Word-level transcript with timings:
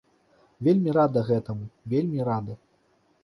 Вельмі 0.67 0.95
рада 0.97 1.23
гэтаму, 1.29 1.65
вельмі 1.95 2.19
рада. 2.31 2.53